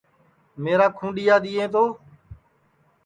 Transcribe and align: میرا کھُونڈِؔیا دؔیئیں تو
میرا 0.63 0.87
کھُونڈِؔیا 0.97 1.35
دؔیئیں 1.43 1.69
تو 1.73 1.83